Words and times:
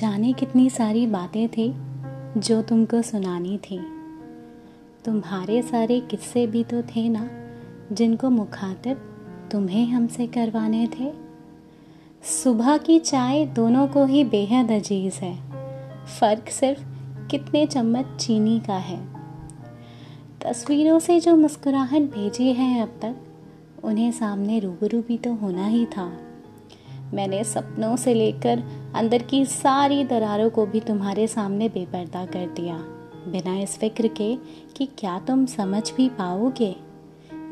जाने 0.00 0.32
कितनी 0.32 0.70
सारी 0.70 1.06
बातें 1.06 1.48
थी 1.48 1.74
जो 2.40 2.62
तुमको 2.62 3.02
सुनानी 3.02 3.58
थी। 3.58 3.80
तुम्हारे 5.04 5.62
सारे 5.62 6.00
किस्से 6.00 6.46
भी 6.46 6.64
तो 6.64 6.82
थे 6.82 7.08
ना, 7.08 7.30
जिनको 7.92 8.30
मुखातिब 8.30 8.96
तुम्हें 9.52 9.86
हमसे 9.86 10.26
करवाने 10.26 10.86
थे। 10.86 11.12
सुबह 12.22 12.76
की 12.76 12.98
चाय 12.98 13.46
दोनों 13.46 13.88
को 13.88 14.06
ही 14.06 14.24
बेहद 14.24 14.70
अज़ीज़ 14.70 15.14
है। 15.14 15.38
फ़र्क 16.20 16.48
सिर्फ़ 16.48 16.84
कितने 17.26 17.66
चम्मच 17.66 18.06
चीनी 18.20 18.60
का 18.60 18.74
है। 18.74 19.06
तस्वीरों 20.44 20.98
से 20.98 21.20
जो 21.20 21.36
मुस्कुराहट 21.36 22.02
भेजी 22.02 22.52
है 22.52 22.82
अब 22.82 22.88
तक, 22.88 23.16
उन्हें 23.84 24.12
सामने 24.12 24.58
रूबरू 24.58 25.00
भी 25.00 25.18
तो 25.18 25.34
होना 25.34 25.66
ही 25.66 25.86
था। 25.86 26.23
मैंने 27.14 27.42
सपनों 27.44 27.96
से 27.96 28.14
लेकर 28.14 28.62
अंदर 28.94 29.22
की 29.22 29.44
सारी 29.44 30.04
दरारों 30.04 30.50
को 30.50 30.66
भी 30.66 30.80
तुम्हारे 30.80 31.26
सामने 31.26 31.68
बेपर्दा 31.68 32.24
कर 32.26 32.46
दिया, 32.46 32.76
बिना 33.28 33.56
इस 33.58 33.78
फ़िक्र 33.78 34.08
के 34.08 34.36
कि 34.76 34.88
क्या 34.98 35.18
तुम 35.18 35.46
समझ 35.46 35.90
भी 35.92 36.08
पाओगे। 36.08 36.74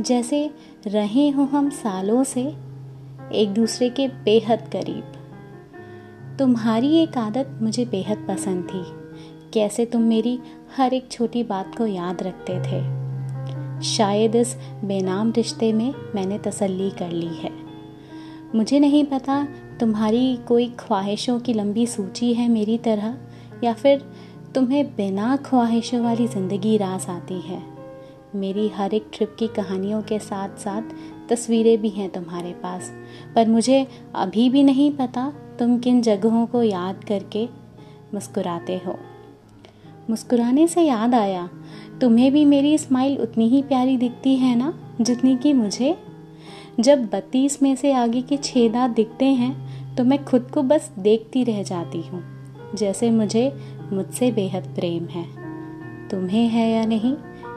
जैसे 0.00 0.50
रहे 0.86 1.28
हो 1.30 1.44
हम 1.44 1.70
सालों 1.70 2.24
से, 2.24 2.42
एक 3.32 3.52
दूसरे 3.54 3.90
के 3.90 4.08
बेहद 4.08 4.68
करीब। 4.72 5.12
तुम्हारी 6.38 6.96
एक 6.96 7.18
आदत 7.18 7.58
मुझे 7.62 7.84
बेहद 7.84 8.26
पसंद 8.28 8.64
थी, 8.64 8.84
कैसे 9.52 9.86
तुम 9.86 10.02
मेरी 10.02 10.38
हर 10.76 10.94
एक 10.94 11.10
छोटी 11.10 11.42
बात 11.42 11.74
को 11.78 11.86
याद 11.86 12.22
रखते 12.22 12.58
थे। 12.60 13.82
शायद 13.82 14.34
इस 14.34 14.56
बेनाम 14.84 15.32
रिश्ते 15.32 15.72
में 15.72 15.92
मैंने 16.14 16.38
तसल्ली 16.38 16.90
कर 16.90 17.10
ली 17.10 17.34
है। 17.34 17.61
मुझे 18.54 18.78
नहीं 18.78 19.04
पता 19.04 19.44
तुम्हारी 19.80 20.36
कोई 20.48 20.68
ख्वाहिशों 20.78 21.38
की 21.40 21.52
लंबी 21.52 21.86
सूची 21.86 22.32
है 22.34 22.48
मेरी 22.48 22.78
तरह, 22.78 23.14
या 23.64 23.72
फिर 23.72 24.04
तुम्हें 24.54 24.84
बिना 24.96 25.36
ख्वाहिशों 25.36 26.00
वाली 26.00 26.26
ज़िंदगी 26.28 26.76
रास 26.76 27.08
आती 27.08 27.40
है। 27.40 27.62
मेरी 28.36 28.68
हर 28.68 28.94
एक 28.94 29.06
ट्रिप 29.12 29.34
की 29.38 29.46
कहानियों 29.48 30.02
के 30.02 30.18
साथ 30.18 30.58
साथ 30.58 30.94
तस्वीरें 31.28 31.80
भी 31.80 31.88
हैं 31.88 32.08
तुम्हारे 32.10 32.52
पास, 32.52 32.92
पर 33.34 33.48
मुझे 33.48 33.86
अभी 34.14 34.48
भी 34.50 34.62
नहीं 34.62 34.90
पता 34.90 35.32
तुम 35.58 35.78
किन 35.78 36.02
जगहों 36.02 36.46
को 36.46 36.62
याद 36.62 37.04
करके 37.04 37.48
मुस्कुराते 38.14 38.80
हो। 38.86 38.98
मुस्कुराने 40.10 40.66
से 40.68 40.82
याद 40.82 41.14
आया, 41.14 41.48
तुम्हें 42.00 42.32
भी 42.32 42.44
मेरी 42.44 42.76
स्माइल 42.78 43.18
उतनी 43.18 43.48
ही 43.48 43.62
प्यारी 43.62 43.96
दिखती 43.96 44.36
है 44.36 44.54
ना, 44.56 44.72
जितनी 45.00 45.36
कि 45.36 45.52
मुझे 45.52 45.96
जब 46.72 47.04
बत्तीस 47.04 47.60
में 47.62 47.74
से 47.76 47.92
आगे 47.92 48.20
के 48.22 48.36
छेदा 48.36 48.86
दिखते 48.90 49.24
हैं 49.24 49.94
तो 49.96 50.04
मैं 50.04 50.24
खुद 50.24 50.50
को 50.50 50.62
बस 50.62 50.90
देखती 50.98 51.42
रह 51.44 51.62
जाती 51.62 52.00
हूँ, 52.02 52.22
जैसे 52.76 53.10
मुझे 53.10 53.52
मुझसे 53.92 54.30
बेहद 54.32 54.66
प्रेम 54.74 55.06
है। 55.06 55.24
तुम्हें 56.08 56.48
है 56.48 56.68
या 56.70 56.84
नहीं, 56.84 57.14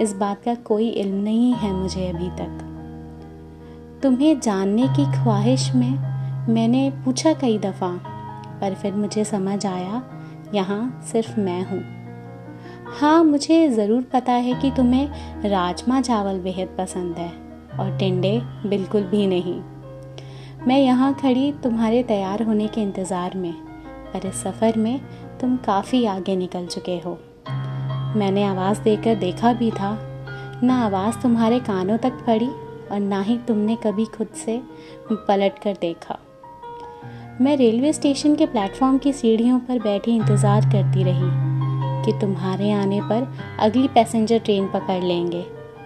इस 0.00 0.12
बात 0.14 0.42
का 0.44 0.54
कोई 0.66 0.88
इल्म 0.90 1.22
नहीं 1.22 1.52
है 1.54 1.72
मुझे 1.72 2.08
अभी 2.08 2.28
तक। 2.32 2.64
तुम्हें 4.02 4.38
जानने 4.40 4.88
की 4.88 5.04
ख्वाहिश 5.14 5.70
में 5.74 5.90
मैंने 6.48 6.88
पूछा 7.04 7.32
कई 7.32 7.58
दफ़ा, 7.58 7.90
पर 8.60 8.74
फिर 8.74 8.94
मुझे 8.94 9.24
समझ 9.24 9.64
आया, 9.66 10.02
यहाँ 10.54 11.02
सिर्फ़ 11.12 11.40
मैं 11.40 11.62
हूँ। 11.62 11.82
हाँ 13.00 13.24
मुझे 13.24 13.68
ज़रूर 13.70 14.02
पता 14.12 14.32
है 14.34 14.60
कि 14.60 14.70
तुम्हें 14.70 15.50
राजमा 15.50 16.00
चावल 16.00 16.40
बेहद 16.40 16.76
पसंद 16.78 17.16
है। 17.16 17.47
और 17.80 17.96
टिंडे 17.98 18.40
बिल्कुल 18.66 19.02
भी 19.04 19.26
नहीं। 19.26 19.60
मैं 20.66 20.78
यहाँ 20.78 21.12
खड़ी 21.14 21.50
तुम्हारे 21.62 22.02
तैयार 22.02 22.42
होने 22.42 22.66
के 22.68 22.80
इंतज़ार 22.80 23.36
में, 23.36 23.52
पर 24.12 24.26
इस 24.26 24.42
सफ़र 24.42 24.76
में 24.78 25.00
तुम 25.40 25.56
काफ़ी 25.56 26.04
आगे 26.06 26.36
निकल 26.36 26.66
चुके 26.66 26.98
हो। 26.98 27.18
मैंने 28.16 28.44
आवाज़ 28.44 28.80
देकर 28.82 29.14
देखा 29.16 29.52
भी 29.52 29.70
था, 29.70 29.98
ना 30.62 30.84
आवाज़ 30.84 31.18
तुम्हारे 31.22 31.60
कानों 31.60 31.98
तक 31.98 32.24
पड़ी 32.26 32.48
और 32.48 33.00
ना 33.00 33.20
ही 33.20 33.36
तुमने 33.38 33.76
कभी 33.76 34.04
खुद 34.06 34.28
से 34.36 34.60
पलट 35.12 35.58
कर 35.58 35.76
देखा। 35.80 36.18
मैं 37.40 37.56
रेलवे 37.56 37.92
स्टेशन 37.92 38.34
के 38.36 38.46
प्लेटफॉर्म 38.46 38.98
की 38.98 39.12
सीढ़ियों 39.12 39.58
पर 39.58 39.78
बैठी 39.78 40.14
इंतज़ार 40.16 40.64
करती 40.64 41.04
रही 41.04 41.30
कि 42.04 42.18
तुम्हारे 42.20 42.70
आने 42.72 43.00
पर 43.02 43.26
अगली 43.60 43.88
पैसेंजर 43.88 44.38
ट्रेन 44.38 44.66
पकड़ 44.66 45.02
लेंगे, 45.02 45.44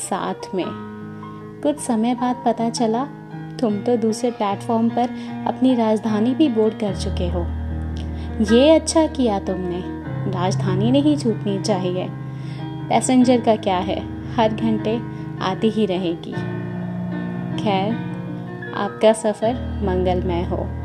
साथ 0.00 0.54
में। 0.54 0.93
कुछ 1.64 1.78
समय 1.78 2.14
बाद 2.14 2.42
पता 2.46 2.70
चला, 2.70 3.04
तुम 3.60 3.78
तो 3.78 3.96
दूसरे 3.96 4.30
प्लेटफॉर्म 4.30 4.88
पर 4.88 5.08
अपनी 5.46 5.74
राजधानी 5.74 6.34
भी 6.34 6.48
बोर्ड 6.48 6.74
कर 6.74 6.96
चुके 6.96 7.28
हो। 7.28 7.46
ये 8.54 8.74
अच्छा 8.74 9.06
किया 9.06 9.38
तुमने। 9.38 9.82
राजधानी 10.30 10.90
नहीं 10.90 11.16
छूटनी 11.16 11.62
चाहिए। 11.62 12.08
पैसेंजर 12.88 13.40
का 13.40 13.56
क्या 13.56 13.78
है? 13.78 14.02
हर 14.34 14.54
घंटे 14.54 15.00
आती 15.40 15.70
ही 15.70 15.86
रहेगी। 15.86 16.32
खैर, 17.62 17.92
आपका 18.76 19.12
सफ़र 19.12 19.54
मंगलमय 19.84 20.42
हो। 20.42 20.83